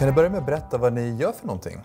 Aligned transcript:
Kan 0.00 0.08
du 0.08 0.14
börja 0.14 0.30
med 0.30 0.38
att 0.38 0.46
berätta 0.46 0.78
vad 0.78 0.92
ni 0.92 1.16
gör 1.16 1.32
för 1.32 1.46
någonting? 1.46 1.78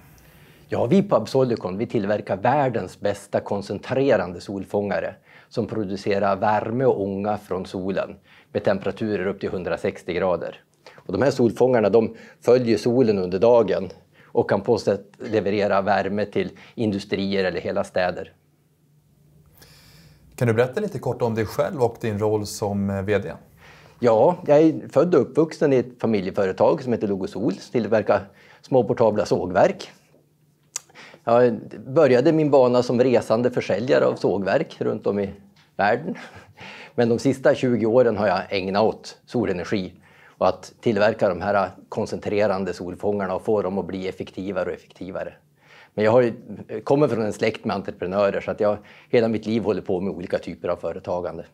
Ja, 0.67 0.85
vi 0.85 1.03
på 1.03 1.15
Absolicon 1.15 1.77
vi 1.77 1.87
tillverkar 1.87 2.37
världens 2.37 2.99
bästa 2.99 3.39
koncentrerande 3.39 4.41
solfångare 4.41 5.15
som 5.49 5.67
producerar 5.67 6.35
värme 6.35 6.85
och 6.85 7.01
ånga 7.01 7.37
från 7.37 7.65
solen 7.65 8.15
med 8.51 8.63
temperaturer 8.63 9.27
upp 9.27 9.39
till 9.39 9.49
160 9.49 10.13
grader. 10.13 10.61
Och 10.95 11.13
de 11.13 11.21
här 11.21 11.31
solfångarna 11.31 11.89
de 11.89 12.15
följer 12.41 12.77
solen 12.77 13.19
under 13.19 13.39
dagen 13.39 13.89
och 14.25 14.49
kan 14.49 14.61
på 14.61 14.77
sätt 14.77 15.05
leverera 15.19 15.81
värme 15.81 16.25
till 16.25 16.51
industrier 16.75 17.43
eller 17.43 17.61
hela 17.61 17.83
städer. 17.83 18.33
Kan 20.35 20.47
du 20.47 20.53
berätta 20.53 20.81
lite 20.81 20.99
kort 20.99 21.21
om 21.21 21.35
dig 21.35 21.45
själv 21.45 21.81
och 21.81 21.97
din 22.01 22.19
roll 22.19 22.45
som 22.45 22.89
eh, 22.89 23.01
VD? 23.01 23.33
Ja, 23.99 24.37
jag 24.47 24.61
är 24.61 24.87
född 24.89 25.15
och 25.15 25.21
uppvuxen 25.21 25.73
i 25.73 25.75
ett 25.75 25.99
familjeföretag 25.99 26.83
som 26.83 26.93
heter 26.93 27.07
Logosol 27.07 27.53
som 27.53 27.71
tillverkar 27.71 28.27
små 28.61 28.83
portabla 28.83 29.25
sågverk. 29.25 29.91
Jag 31.23 31.59
började 31.87 32.31
min 32.31 32.51
bana 32.51 32.83
som 32.83 32.99
resande 32.99 33.51
försäljare 33.51 34.05
av 34.05 34.15
sågverk 34.15 34.81
runt 34.81 35.07
om 35.07 35.19
i 35.19 35.33
världen. 35.75 36.15
Men 36.95 37.09
de 37.09 37.19
sista 37.19 37.55
20 37.55 37.85
åren 37.85 38.17
har 38.17 38.27
jag 38.27 38.41
ägnat 38.49 38.83
åt 38.83 39.17
solenergi 39.25 39.93
och 40.37 40.47
att 40.47 40.73
tillverka 40.81 41.29
de 41.29 41.41
här 41.41 41.69
koncentrerande 41.89 42.73
solfångarna 42.73 43.35
och 43.35 43.45
få 43.45 43.61
dem 43.61 43.77
att 43.77 43.87
bli 43.87 44.07
effektivare 44.07 44.65
och 44.65 44.75
effektivare. 44.75 45.33
Men 45.93 46.05
jag 46.05 46.11
har, 46.11 46.31
kommer 46.83 47.07
från 47.07 47.25
en 47.25 47.33
släkt 47.33 47.65
med 47.65 47.75
entreprenörer 47.75 48.41
så 48.41 48.51
att 48.51 48.59
jag 48.59 48.77
hela 49.09 49.27
mitt 49.27 49.45
liv 49.45 49.63
håller 49.63 49.81
på 49.81 50.01
med 50.01 50.13
olika 50.13 50.37
typer 50.37 50.67
av 50.67 50.75
företagande. 50.75 51.45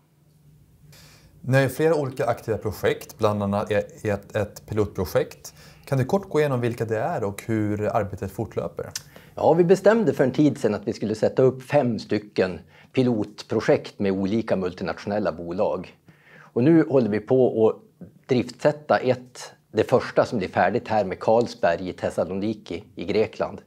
Ni 1.43 1.61
har 1.61 1.69
flera 1.69 1.95
olika 1.95 2.25
aktiva 2.25 2.57
projekt, 2.57 3.17
bland 3.17 3.43
annat 3.43 3.71
ett, 3.71 4.35
ett 4.35 4.65
pilotprojekt. 4.65 5.53
Kan 5.85 5.97
du 5.97 6.05
kort 6.05 6.29
gå 6.29 6.39
igenom 6.39 6.61
vilka 6.61 6.85
det 6.85 6.97
är 6.97 7.23
och 7.23 7.43
hur 7.45 7.95
arbetet 7.95 8.31
fortlöper? 8.31 8.89
Ja, 9.35 9.53
vi 9.53 9.63
bestämde 9.63 10.13
för 10.13 10.23
en 10.23 10.31
tid 10.31 10.57
sedan 10.57 10.75
att 10.75 10.87
vi 10.87 10.93
skulle 10.93 11.15
sätta 11.15 11.43
upp 11.43 11.63
fem 11.63 11.99
stycken 11.99 12.59
pilotprojekt 12.93 13.99
med 13.99 14.11
olika 14.11 14.55
multinationella 14.55 15.31
bolag. 15.31 15.97
Och 16.37 16.63
nu 16.63 16.85
håller 16.89 17.09
vi 17.09 17.19
på 17.19 17.69
att 17.69 18.07
driftsätta 18.27 18.97
ett, 18.97 19.51
det 19.71 19.89
första 19.89 20.25
som 20.25 20.37
blir 20.37 20.49
färdigt 20.49 20.87
här 20.87 21.05
med 21.05 21.19
Carlsberg 21.19 21.89
i 21.89 21.93
Thessaloniki 21.93 22.83
i 22.95 23.05
Grekland. 23.05 23.61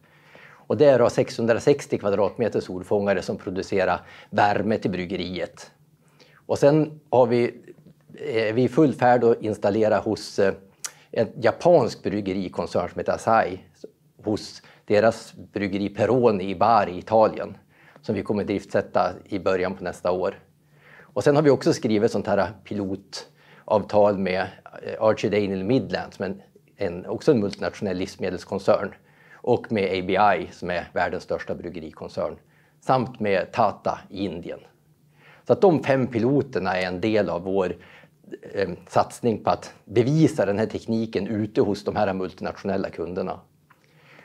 Och 0.67 0.77
det 0.77 0.87
är 0.87 1.09
660 1.09 1.99
kvadratmeter 1.99 2.61
solfångare 2.61 3.23
som 3.23 3.37
producerar 3.37 4.01
värme 4.31 4.79
till 4.79 4.91
bryggeriet. 4.91 5.71
Och 6.47 6.59
sen 6.59 7.01
har 7.11 7.27
vi, 7.27 7.55
eh, 8.15 8.49
är 8.49 8.53
vi 8.53 8.63
i 8.63 8.69
full 8.69 8.95
färd 8.95 9.25
att 9.25 9.43
installera 9.43 9.99
hos 9.99 10.39
eh, 10.39 10.55
en 11.11 11.29
japansk 11.41 12.03
bryggerikoncern 12.03 12.89
som 12.89 12.99
heter 12.99 13.13
Asahi 13.13 13.61
hos 14.25 14.63
deras 14.85 15.35
bryggeri 15.53 15.89
Peroni 15.89 16.51
i 16.51 16.55
Bari 16.55 16.93
i 16.93 16.99
Italien 16.99 17.57
som 18.03 18.15
vi 18.15 18.23
kommer 18.23 18.45
driftsätta 18.45 19.13
i 19.25 19.39
början 19.39 19.75
på 19.75 19.85
nästa 19.85 20.11
år. 20.11 20.39
Och 21.01 21.25
sen 21.25 21.37
har 21.37 21.43
vi 21.43 21.51
också 21.51 21.73
skrivit 21.73 22.11
sånt 22.11 22.27
här 22.27 22.53
pilotavtal 22.65 24.19
med 24.19 24.47
eh, 24.83 25.65
Midland 25.65 26.15
som 26.15 26.25
är 26.25 26.35
en, 26.77 27.07
också 27.07 27.31
en 27.31 27.41
multinationell 27.41 27.97
livsmedelskoncern 27.97 28.95
och 29.33 29.73
med 29.73 29.99
ABI 29.99 30.49
som 30.53 30.71
är 30.71 30.91
världens 30.93 31.23
största 31.23 31.55
bryggerikoncern 31.55 32.37
samt 32.81 33.21
med 33.21 33.53
Tata 33.53 33.99
i 34.11 34.25
Indien. 34.25 34.61
Så 35.47 35.53
att 35.53 35.61
de 35.61 35.83
fem 35.83 36.07
piloterna 36.07 36.77
är 36.77 36.87
en 36.87 37.01
del 37.01 37.31
av 37.31 37.43
vår 37.43 37.77
eh, 38.53 38.69
satsning 38.89 39.45
på 39.45 39.51
att 39.51 39.75
bevisa 39.85 40.47
den 40.47 40.59
här 40.59 40.67
tekniken 40.67 41.27
ute 41.27 41.61
hos 41.61 41.85
de 41.85 41.97
här 41.97 42.15
multinationella 42.15 42.91
kunderna. 42.91 43.41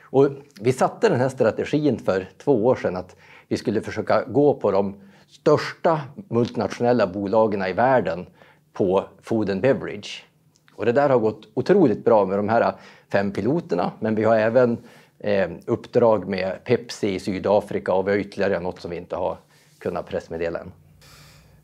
Och 0.02 0.28
vi 0.60 0.72
satte 0.72 1.08
den 1.08 1.20
här 1.20 1.28
strategin 1.28 1.98
för 1.98 2.28
två 2.38 2.66
år 2.66 2.74
sedan 2.74 2.96
att 2.96 3.16
vi 3.48 3.56
skulle 3.56 3.80
försöka 3.80 4.24
gå 4.24 4.54
på 4.54 4.70
de 4.70 4.94
största 5.28 6.00
multinationella 6.28 7.06
bolagen 7.06 7.62
i 7.62 7.72
världen 7.72 8.26
på 8.72 9.04
food 9.22 9.50
and 9.50 9.62
beverage. 9.62 10.26
Och 10.74 10.86
det 10.86 10.92
där 10.92 11.08
har 11.08 11.18
gått 11.18 11.48
otroligt 11.54 12.04
bra 12.04 12.26
med 12.26 12.38
de 12.38 12.48
här 12.48 12.74
fem 13.12 13.32
piloterna 13.32 13.92
men 14.00 14.14
vi 14.14 14.24
har 14.24 14.36
även 14.36 14.78
eh, 15.18 15.50
uppdrag 15.66 16.28
med 16.28 16.64
Pepsi 16.64 17.14
i 17.14 17.20
Sydafrika 17.20 17.92
och 17.92 18.06
vi 18.06 18.10
har 18.10 18.18
ytterligare 18.18 18.60
något 18.60 18.80
som 18.80 18.90
vi 18.90 18.96
inte 18.96 19.16
har 19.16 19.36
kunnat 19.78 20.06
pressmeddela 20.06 20.58
än. 20.58 20.72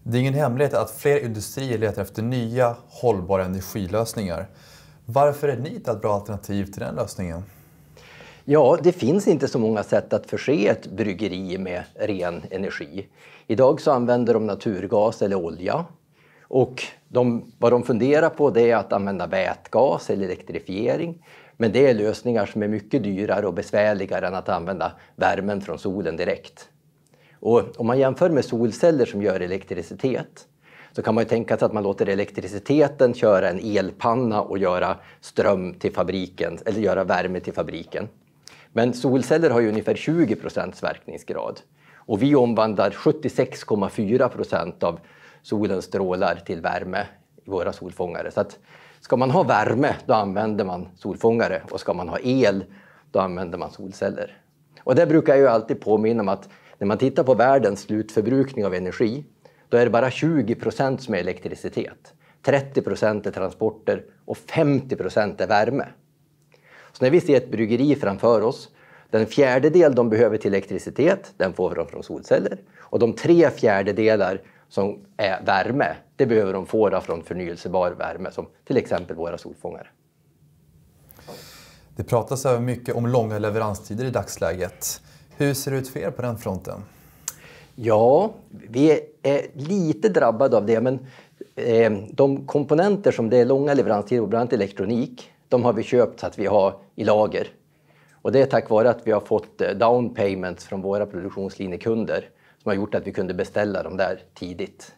Det 0.09 0.19
är 0.19 0.21
ingen 0.21 0.35
hemlighet 0.35 0.75
att 0.75 0.91
fler 0.91 1.25
industrier 1.25 1.79
letar 1.79 2.03
efter 2.03 2.23
nya 2.23 2.77
hållbara 2.89 3.45
energilösningar. 3.45 4.47
Varför 5.05 5.49
är 5.49 5.57
ni 5.57 5.77
ett 5.77 6.01
bra 6.01 6.15
alternativ 6.15 6.65
till 6.65 6.81
den 6.81 6.95
lösningen? 6.95 7.43
Ja, 8.45 8.79
det 8.83 8.93
finns 8.93 9.29
inte 9.29 9.49
så 9.49 9.59
många 9.59 9.83
sätt 9.83 10.13
att 10.13 10.27
förse 10.27 10.67
ett 10.67 10.87
bryggeri 10.87 11.59
med 11.59 11.83
ren 11.95 12.43
energi. 12.51 13.09
Idag 13.47 13.81
så 13.81 13.91
använder 13.91 14.35
de 14.35 14.47
naturgas 14.47 15.23
eller 15.23 15.37
olja. 15.37 15.85
Och 16.43 16.83
de, 17.09 17.53
vad 17.59 17.73
de 17.73 17.83
funderar 17.83 18.29
på 18.29 18.51
det 18.51 18.71
är 18.71 18.77
att 18.77 18.93
använda 18.93 19.27
vätgas 19.27 20.11
eller 20.11 20.25
elektrifiering. 20.25 21.27
Men 21.57 21.73
det 21.73 21.87
är 21.87 21.95
lösningar 21.95 22.47
som 22.47 22.63
är 22.63 22.69
mycket 22.69 23.03
dyrare 23.03 23.47
och 23.47 23.55
besvärligare 23.55 24.27
än 24.27 24.35
att 24.35 24.49
använda 24.49 24.93
värmen 25.17 25.61
från 25.61 25.79
solen 25.79 26.17
direkt. 26.17 26.69
Och 27.47 27.81
om 27.81 27.87
man 27.87 27.99
jämför 27.99 28.31
med 28.31 28.45
solceller 28.45 29.07
som 29.07 29.23
gör 29.23 29.41
elektricitet 29.41 30.47
så 30.93 31.03
kan 31.03 31.15
man 31.15 31.25
ju 31.25 31.29
tänka 31.29 31.57
sig 31.57 31.67
att 31.67 31.73
man 31.73 31.83
låter 31.83 32.09
elektriciteten 32.09 33.15
köra 33.15 33.49
en 33.49 33.77
elpanna 33.77 34.43
och 34.43 34.59
göra 34.59 34.97
ström 35.21 35.75
till 35.75 35.93
fabriken 35.93 36.59
eller 36.67 36.81
göra 36.81 37.05
värme 37.05 37.41
till 37.41 37.53
fabriken. 37.53 38.09
Men 38.73 38.95
solceller 38.95 39.51
har 39.51 39.61
ju 39.61 39.69
ungefär 39.69 39.95
20 39.95 40.37
procents 40.37 40.83
verkningsgrad 40.83 41.61
och 41.95 42.23
vi 42.23 42.35
omvandlar 42.35 42.91
76,4 42.91 44.29
procent 44.29 44.83
av 44.83 45.01
solens 45.43 45.85
strålar 45.85 46.37
till 46.47 46.61
värme 46.61 47.07
i 47.47 47.51
våra 47.51 47.73
solfångare. 47.73 48.31
Så 48.31 48.41
att 48.41 48.59
ska 49.01 49.17
man 49.17 49.31
ha 49.31 49.43
värme, 49.43 49.95
då 50.07 50.15
använder 50.15 50.65
man 50.65 50.89
solfångare 50.97 51.63
och 51.71 51.81
ska 51.81 51.95
man 51.95 52.09
ha 52.09 52.19
el, 52.23 52.65
då 53.11 53.19
använder 53.19 53.59
man 53.59 53.71
solceller. 53.71 54.39
Och 54.85 54.95
det 54.95 55.07
brukar 55.07 55.33
jag 55.33 55.41
ju 55.41 55.49
alltid 55.49 55.81
påminna 55.81 56.23
om 56.23 56.29
att 56.29 56.49
när 56.79 56.87
man 56.87 56.99
tittar 56.99 57.25
på 57.25 57.35
världens 57.35 57.81
slutförbrukning 57.81 58.67
av 58.67 58.75
energi, 58.75 59.25
då 59.69 59.77
är 59.77 59.85
det 59.85 59.91
bara 59.91 60.11
20 60.11 60.55
procent 60.55 61.03
som 61.03 61.15
är 61.15 61.19
elektricitet. 61.19 62.15
30 62.43 62.83
procent 62.83 63.27
är 63.27 63.31
transporter 63.31 64.05
och 64.25 64.37
50 64.37 64.97
procent 64.97 65.41
är 65.41 65.47
värme. 65.47 65.87
Så 66.93 67.05
när 67.05 67.11
vi 67.11 67.21
ser 67.21 67.37
ett 67.37 67.51
bryggeri 67.51 67.95
framför 67.95 68.41
oss, 68.41 68.69
den 69.11 69.27
fjärdedel 69.27 69.95
de 69.95 70.11
behöver 70.11 70.39
till 70.39 70.55
elektricitet, 70.55 71.35
den 71.37 71.53
får 71.53 71.75
de 71.75 71.87
från 71.87 72.03
solceller. 72.03 72.59
Och 72.79 72.99
de 72.99 73.13
tre 73.13 73.51
fjärdedelar 73.51 74.41
som 74.69 75.05
är 75.17 75.43
värme, 75.45 75.97
det 76.17 76.27
behöver 76.27 76.53
de 76.53 76.67
få 76.67 77.01
från 77.01 77.23
förnyelsebar 77.23 77.91
värme 77.91 78.31
som 78.31 78.47
till 78.65 78.77
exempel 78.77 79.17
våra 79.17 79.39
solfångare. 79.39 79.87
Det 81.97 82.05
pratas 82.05 82.47
mycket 82.61 82.95
om 82.95 83.07
långa 83.07 83.39
leveranstider 83.39 84.05
i 84.05 84.11
dagsläget. 84.11 85.01
Hur 85.39 85.55
ser 85.55 85.71
det 85.71 85.77
ut 85.77 85.89
för 85.89 86.01
er 86.01 86.11
på 86.11 86.23
den 86.23 86.39
fronten? 86.39 86.85
Ja, 87.75 88.35
vi 88.51 89.01
är 89.23 89.47
lite 89.55 90.09
drabbade 90.09 90.57
av 90.57 90.67
det 90.67 90.81
men 90.81 90.99
eh, 91.55 91.93
de 92.11 92.47
komponenter 92.47 93.13
som 93.13 93.31
det 93.31 93.37
är 93.37 93.45
långa 93.45 93.75
leveranstider 93.75 94.23
på, 94.23 94.27
bland 94.27 94.41
annat 94.41 94.53
elektronik, 94.53 95.31
de 95.49 95.65
har 95.65 95.73
vi 95.73 95.83
köpt 95.83 96.21
så 96.21 96.27
att 96.27 96.39
vi 96.39 96.47
har 96.47 96.75
i 96.95 97.05
lager. 97.05 97.49
Och 98.13 98.33
det 98.33 98.41
är 98.41 98.47
tack 98.47 98.71
vare 98.71 98.91
att 98.91 99.07
vi 99.07 99.13
har 99.13 99.21
fått 99.21 99.61
eh, 99.61 99.71
down 99.71 100.15
payments 100.15 100.65
från 100.65 100.83
våra 100.83 101.07
produktionslinjekunder 101.07 102.29
som 102.63 102.69
har 102.69 102.75
gjort 102.77 102.95
att 102.95 103.07
vi 103.07 103.13
kunde 103.13 103.35
beställa 103.35 103.83
dem 103.83 103.97
där 103.97 104.23
tidigt. 104.35 104.95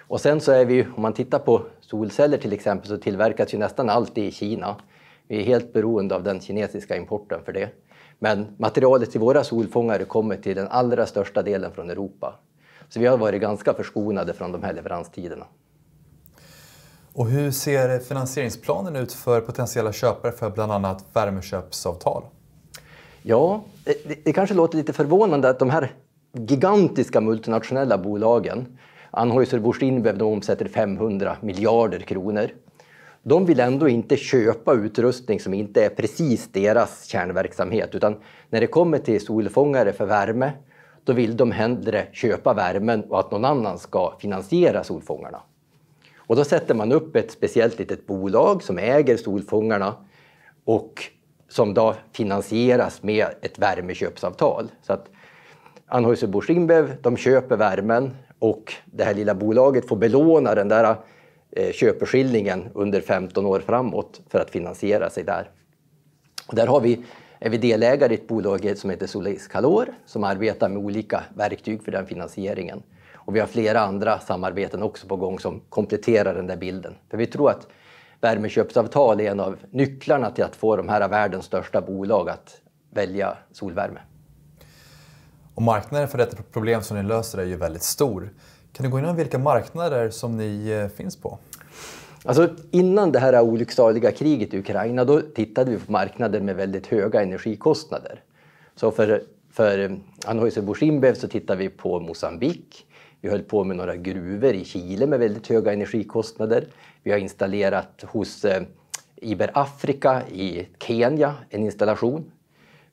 Och 0.00 0.20
sen 0.20 0.40
så 0.40 0.52
är 0.52 0.64
vi, 0.64 0.86
om 0.96 1.02
man 1.02 1.12
tittar 1.12 1.38
på 1.38 1.62
solceller 1.80 2.38
till 2.38 2.52
exempel, 2.52 2.88
så 2.88 2.96
tillverkas 2.96 3.54
ju 3.54 3.58
nästan 3.58 3.88
allt 3.88 4.18
i 4.18 4.30
Kina. 4.30 4.76
Vi 5.28 5.40
är 5.40 5.44
helt 5.44 5.72
beroende 5.72 6.14
av 6.14 6.22
den 6.22 6.40
kinesiska 6.40 6.96
importen 6.96 7.40
för 7.44 7.52
det. 7.52 7.68
Men 8.18 8.46
materialet 8.56 9.10
till 9.10 9.20
våra 9.20 9.44
solfångare 9.44 10.04
kommer 10.04 10.36
till 10.36 10.56
den 10.56 10.68
allra 10.68 11.06
största 11.06 11.42
delen 11.42 11.72
från 11.72 11.90
Europa. 11.90 12.34
Så 12.88 13.00
vi 13.00 13.06
har 13.06 13.18
varit 13.18 13.40
ganska 13.40 13.74
förskonade 13.74 14.32
från 14.32 14.52
de 14.52 14.62
här 14.62 14.72
leveranstiderna. 14.72 15.46
Och 17.12 17.26
hur 17.26 17.50
ser 17.50 17.98
finansieringsplanen 17.98 18.96
ut 18.96 19.12
för 19.12 19.40
potentiella 19.40 19.92
köpare 19.92 20.32
för 20.32 20.50
bland 20.50 20.72
annat 20.72 21.04
värmeköpsavtal? 21.12 22.22
Ja, 23.22 23.64
det, 23.84 24.24
det 24.24 24.32
kanske 24.32 24.54
låter 24.54 24.76
lite 24.76 24.92
förvånande 24.92 25.48
att 25.48 25.58
de 25.58 25.70
här 25.70 25.92
gigantiska 26.32 27.20
multinationella 27.20 27.98
bolagen, 27.98 28.78
Anheuser-Busch 29.10 29.82
InBev, 29.82 30.18
de 30.18 30.32
omsätter 30.32 30.68
500 30.68 31.36
miljarder 31.40 32.00
kronor. 32.00 32.50
De 33.22 33.46
vill 33.46 33.60
ändå 33.60 33.88
inte 33.88 34.16
köpa 34.16 34.74
utrustning 34.74 35.40
som 35.40 35.54
inte 35.54 35.84
är 35.84 35.88
precis 35.88 36.48
deras 36.52 37.04
kärnverksamhet 37.04 37.94
utan 37.94 38.16
när 38.50 38.60
det 38.60 38.66
kommer 38.66 38.98
till 38.98 39.20
solfångare 39.20 39.92
för 39.92 40.06
värme 40.06 40.52
då 41.04 41.12
vill 41.12 41.36
de 41.36 41.50
hellre 41.52 42.06
köpa 42.12 42.54
värmen 42.54 43.04
och 43.04 43.20
att 43.20 43.30
någon 43.30 43.44
annan 43.44 43.78
ska 43.78 44.14
finansiera 44.20 44.84
solfångarna. 44.84 45.40
Och 46.16 46.36
då 46.36 46.44
sätter 46.44 46.74
man 46.74 46.92
upp 46.92 47.16
ett 47.16 47.30
speciellt 47.30 47.78
litet 47.78 48.06
bolag 48.06 48.62
som 48.62 48.78
äger 48.78 49.16
solfångarna 49.16 49.94
och 50.64 51.04
som 51.48 51.74
då 51.74 51.94
finansieras 52.12 53.02
med 53.02 53.26
ett 53.42 53.58
värmeköpsavtal. 53.58 54.68
Så 54.82 54.92
att 54.92 55.10
Anheuser-Busch 55.86 56.98
de 57.02 57.16
köper 57.16 57.56
värmen 57.56 58.16
och 58.38 58.72
det 58.84 59.04
här 59.04 59.14
lilla 59.14 59.34
bolaget 59.34 59.88
får 59.88 59.96
belåna 59.96 60.54
den 60.54 60.68
där 60.68 60.96
Eh, 61.58 61.72
köpeskillingen 61.72 62.68
under 62.74 63.00
15 63.00 63.46
år 63.46 63.60
framåt 63.60 64.20
för 64.28 64.40
att 64.40 64.50
finansiera 64.50 65.10
sig 65.10 65.24
där. 65.24 65.50
Och 66.46 66.54
där 66.54 66.66
har 66.66 66.80
vi, 66.80 67.04
är 67.38 67.50
vi 67.50 67.58
delägare 67.58 68.14
i 68.14 68.16
ett 68.16 68.28
bolag 68.28 68.72
som 68.76 68.90
heter 68.90 69.06
Solis 69.06 69.48
Calor 69.48 69.86
som 70.06 70.24
arbetar 70.24 70.68
med 70.68 70.78
olika 70.78 71.24
verktyg 71.34 71.82
för 71.82 71.92
den 71.92 72.06
finansieringen. 72.06 72.82
Och 73.14 73.36
vi 73.36 73.40
har 73.40 73.46
flera 73.46 73.80
andra 73.80 74.18
samarbeten 74.18 74.82
också 74.82 75.06
på 75.06 75.16
gång 75.16 75.38
som 75.38 75.60
kompletterar 75.68 76.34
den 76.34 76.46
där 76.46 76.56
bilden. 76.56 76.94
För 77.10 77.18
vi 77.18 77.26
tror 77.26 77.50
att 77.50 77.66
värmeköpsavtal 78.20 79.20
är 79.20 79.30
en 79.30 79.40
av 79.40 79.56
nycklarna 79.70 80.30
till 80.30 80.44
att 80.44 80.56
få 80.56 80.76
de 80.76 80.88
här 80.88 81.08
världens 81.08 81.44
största 81.44 81.80
bolag 81.80 82.28
att 82.28 82.60
välja 82.90 83.36
solvärme. 83.52 84.00
Och 85.54 85.62
marknaden 85.62 86.08
för 86.08 86.18
detta 86.18 86.42
problem 86.52 86.82
som 86.82 86.96
ni 86.96 87.02
löser 87.02 87.38
är 87.38 87.44
ju 87.44 87.56
väldigt 87.56 87.82
stor. 87.82 88.30
Kan 88.72 88.84
du 88.84 88.90
gå 88.90 88.98
in 88.98 89.04
på 89.04 89.12
vilka 89.12 89.38
marknader 89.38 90.10
som 90.10 90.36
ni 90.36 90.68
eh, 90.68 90.88
finns 90.88 91.16
på? 91.16 91.38
Alltså, 92.24 92.48
innan 92.70 93.12
det 93.12 93.18
här 93.18 93.40
olycksaliga 93.40 94.12
kriget 94.12 94.54
i 94.54 94.58
Ukraina 94.58 95.04
då 95.04 95.20
tittade 95.20 95.70
vi 95.70 95.78
på 95.78 95.92
marknader 95.92 96.40
med 96.40 96.56
väldigt 96.56 96.86
höga 96.86 97.22
energikostnader. 97.22 98.22
Så 98.74 98.90
för, 98.90 99.22
för 99.52 99.78
eh, 99.78 99.90
Anheuser-Busch 100.26 100.82
InBev 100.82 101.14
så 101.14 101.28
tittade 101.28 101.58
vi 101.58 101.68
på 101.68 102.00
Mosambik. 102.00 102.86
Vi 103.20 103.28
höll 103.28 103.42
på 103.42 103.64
med 103.64 103.76
några 103.76 103.96
gruvor 103.96 104.54
i 104.54 104.64
Chile 104.64 105.06
med 105.06 105.18
väldigt 105.18 105.46
höga 105.46 105.72
energikostnader. 105.72 106.64
Vi 107.02 107.10
har 107.10 107.18
installerat 107.18 108.04
hos 108.06 108.44
eh, 108.44 108.62
Iberafrika 109.16 110.22
i 110.28 110.68
Kenya 110.78 111.34
en 111.50 111.64
installation. 111.64 112.30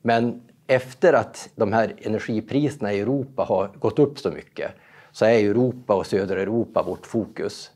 Men 0.02 0.42
efter 0.66 1.12
att 1.12 1.48
de 1.54 1.72
här 1.72 1.94
energipriserna 2.02 2.92
i 2.92 3.00
Europa 3.00 3.42
har 3.42 3.70
gått 3.78 3.98
upp 3.98 4.18
så 4.18 4.30
mycket 4.30 4.70
så 5.12 5.24
är 5.24 5.38
Europa 5.38 5.94
och 5.94 6.06
södra 6.06 6.42
Europa 6.42 6.82
vårt 6.82 7.06
fokus. 7.06 7.70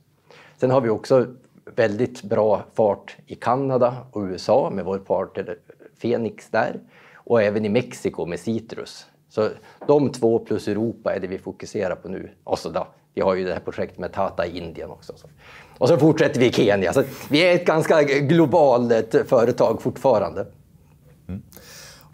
Sen 0.60 0.70
har 0.70 0.80
vi 0.80 0.88
också 0.88 1.26
väldigt 1.76 2.22
bra 2.22 2.64
fart 2.74 3.16
i 3.26 3.34
Kanada 3.34 3.96
och 4.10 4.22
USA 4.22 4.70
med 4.70 4.84
vår 4.84 4.98
partner 4.98 5.58
Phoenix 6.00 6.48
där 6.50 6.80
och 7.14 7.42
även 7.42 7.64
i 7.64 7.68
Mexiko 7.68 8.26
med 8.26 8.40
Citrus. 8.40 9.06
Så 9.28 9.48
de 9.86 10.12
två 10.12 10.38
plus 10.38 10.68
Europa 10.68 11.14
är 11.14 11.20
det 11.20 11.26
vi 11.26 11.38
fokuserar 11.38 11.94
på 11.94 12.08
nu. 12.08 12.30
Och 12.44 12.58
så 12.58 12.68
då, 12.68 12.86
vi 13.14 13.20
har 13.20 13.34
ju 13.34 13.44
det 13.44 13.52
här 13.52 13.60
projektet 13.60 13.98
med 13.98 14.12
Tata 14.12 14.46
i 14.46 14.58
Indien 14.58 14.90
också. 14.90 15.12
Och 15.78 15.88
så 15.88 15.98
fortsätter 15.98 16.40
vi 16.40 16.46
i 16.46 16.52
Kenya. 16.52 16.92
Så 16.92 17.02
vi 17.30 17.38
är 17.38 17.54
ett 17.54 17.66
ganska 17.66 18.02
globalt 18.02 19.14
eh, 19.14 19.24
företag 19.24 19.82
fortfarande. 19.82 20.46
Mm. 21.28 21.42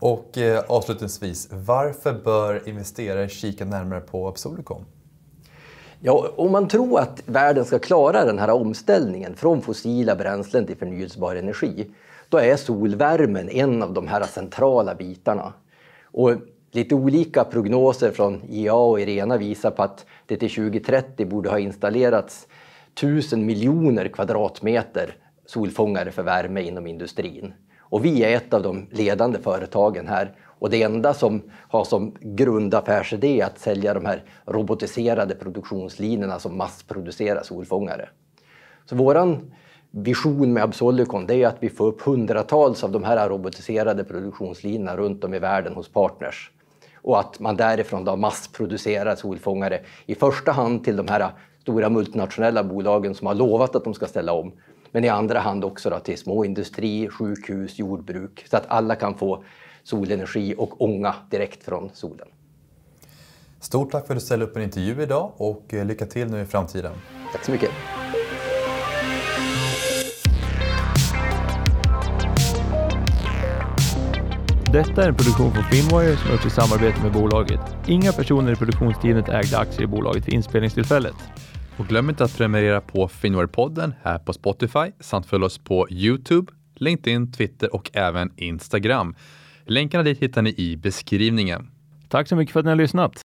Och 0.01 0.39
eh, 0.39 0.65
avslutningsvis, 0.69 1.49
varför 1.53 2.13
bör 2.13 2.69
investerare 2.69 3.29
kika 3.29 3.65
närmare 3.65 4.01
på 4.01 4.29
Absolicom? 4.29 4.85
Ja, 6.07 6.29
om 6.37 6.53
man 6.53 6.69
tror 6.69 7.01
att 7.01 7.23
världen 7.27 7.65
ska 7.65 7.79
klara 7.79 8.25
den 8.25 8.39
här 8.39 8.51
omställningen 8.51 9.37
från 9.37 9.63
fossila 9.63 10.17
bränslen 10.17 10.67
till 10.67 10.77
förnyelsebar 10.77 11.37
energi, 11.37 11.91
då 12.29 12.39
är 12.39 12.57
solvärmen 12.57 13.49
en 13.49 13.83
av 13.83 13.93
de 13.93 14.07
här 14.09 14.23
centrala 14.23 14.95
bitarna. 14.95 15.53
Och 16.05 16.33
lite 16.73 16.95
olika 16.95 17.45
prognoser 17.45 18.11
från 18.11 18.43
IEA 18.49 18.75
och 18.75 19.01
IRENA 19.01 19.37
visar 19.37 19.71
på 19.71 19.83
att 19.83 20.07
det 20.27 20.37
till 20.37 20.51
2030 20.51 21.27
borde 21.27 21.51
ha 21.51 21.59
installerats 21.59 22.47
1000 22.95 23.47
miljoner 23.47 24.09
kvadratmeter 24.09 25.17
solfångare 25.47 26.11
för 26.11 26.23
värme 26.23 26.63
inom 26.63 26.87
industrin. 26.87 27.55
Och 27.79 28.05
vi 28.05 28.25
är 28.25 28.37
ett 28.37 28.55
av 28.55 28.63
de 28.63 28.87
ledande 28.91 29.39
företagen 29.39 30.09
här 30.09 30.33
och 30.59 30.71
det 30.71 30.83
enda 30.83 31.15
som 31.15 31.43
har 31.69 31.85
som 31.85 32.15
grundaffärsidé 32.21 33.43
att 33.43 33.59
sälja 33.59 33.95
de 33.95 34.07
här 34.07 34.23
robotiserade 34.45 35.35
produktionslinjerna 35.35 36.39
som 36.39 36.59
massproducerar 36.59 37.43
solfångare. 37.43 38.09
Så 38.85 38.97
våran 38.97 39.53
vision 39.91 40.53
med 40.53 40.63
Absolicon 40.63 41.27
det 41.27 41.43
är 41.43 41.47
att 41.47 41.57
vi 41.61 41.69
får 41.69 41.87
upp 41.87 42.03
hundratals 42.03 42.85
av 42.85 42.93
de 42.93 43.05
här 43.05 43.29
robotiserade 43.29 44.05
produktionslinjerna 44.05 44.97
runt 44.97 45.25
om 45.25 45.35
i 45.35 45.39
världen 45.39 45.75
hos 45.75 45.89
partners. 45.89 46.51
Och 46.97 47.21
att 47.21 47.41
man 47.41 47.57
därifrån 47.57 48.05
då 48.05 48.17
massproducerar 48.17 49.15
solfångare 49.15 49.81
i 50.07 50.15
första 50.15 50.53
hand 50.53 50.85
till 50.85 50.97
de 50.97 51.09
här 51.09 51.31
stora 51.61 51.89
multinationella 51.89 52.65
bolagen 52.65 53.15
som 53.15 53.27
har 53.27 53.35
lovat 53.35 53.77
att 53.77 53.85
de 53.85 53.95
ska 53.95 54.07
ställa 54.07 54.33
om 54.33 54.53
men 54.93 55.05
i 55.05 55.09
andra 55.09 55.39
hand 55.39 55.65
också 55.65 55.91
då 55.91 55.99
till 55.99 56.19
småindustri, 56.19 57.09
sjukhus, 57.09 57.79
jordbruk 57.79 58.45
så 58.51 58.57
att 58.57 58.65
alla 58.69 58.95
kan 58.95 59.15
få 59.15 59.45
solenergi 59.87 60.55
och 60.59 60.83
ånga 60.83 61.15
direkt 61.31 61.65
från 61.65 61.91
solen. 61.95 62.29
Stort 63.61 63.93
tack 63.93 64.07
för 64.07 64.15
att 64.15 64.21
du 64.21 64.27
ställde 64.27 64.45
upp 64.45 64.57
en 64.57 64.63
intervju 64.63 65.03
idag 65.03 65.33
och 65.37 65.75
eh, 65.75 65.87
lycka 65.87 66.07
till 66.07 66.31
nu 66.31 66.41
i 66.41 66.45
framtiden. 66.45 66.93
Tack 67.33 67.45
så 67.45 67.51
mycket. 67.51 67.71
Detta 74.73 75.05
är 75.05 75.09
en 75.09 75.15
produktion 75.15 75.53
från 75.53 75.65
Finwire 75.65 76.17
som 76.17 76.31
gjorts 76.31 76.47
i 76.47 76.51
samarbete 76.51 77.03
med 77.03 77.13
bolaget. 77.13 77.61
Inga 77.87 78.13
personer 78.13 78.53
i 78.53 78.57
produktionsteamet 78.57 79.29
ägde 79.29 79.59
aktier 79.59 79.83
i 79.83 79.87
bolaget 79.87 80.29
vid 80.29 80.35
inspelningstillfället. 80.35 81.17
Och 81.79 81.87
glöm 81.87 82.11
inte 82.11 82.25
att 82.25 82.37
prenumerera 82.37 82.81
på 82.81 83.09
Finware-podden 83.09 83.93
här 84.03 84.19
på 84.19 84.33
Spotify 84.33 84.93
samt 85.01 85.27
följ 85.27 85.45
oss 85.45 85.59
på 85.59 85.91
Youtube, 85.91 86.53
LinkedIn, 86.75 87.33
Twitter 87.33 87.75
och 87.75 87.91
även 87.93 88.33
Instagram. 88.37 89.15
Länkarna 89.69 90.05
dit 90.05 90.19
hittar 90.23 90.43
ni 90.43 90.55
i 90.57 90.77
beskrivningen. 90.77 91.71
Tack 92.09 92.29
så 92.29 92.37
mycket 92.37 92.53
för 92.53 92.61
att 92.61 92.67
ni 92.67 92.71
har 92.71 92.77
lyssnat. 92.77 93.15